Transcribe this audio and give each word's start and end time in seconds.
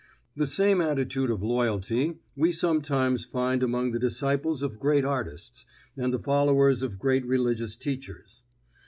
The 0.35 0.47
same 0.47 0.81
attitude 0.81 1.29
of 1.29 1.43
loyalty 1.43 2.17
we 2.35 2.51
sometimes 2.51 3.23
find 3.23 3.61
among 3.61 3.91
the 3.91 3.99
disciples 3.99 4.63
of 4.63 4.79
great 4.79 5.05
artists, 5.05 5.67
and 5.95 6.11
the 6.11 6.17
followers 6.17 6.81
of 6.81 6.97
great 6.97 7.23
religious 7.23 7.77
teachers. 7.77 8.41